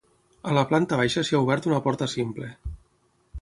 [0.51, 2.49] A la planta baixa s’hi ha obert una porta simple.